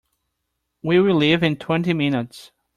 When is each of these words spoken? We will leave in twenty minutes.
We 0.81 0.99
will 0.99 1.13
leave 1.13 1.43
in 1.43 1.57
twenty 1.57 1.93
minutes. 1.93 2.51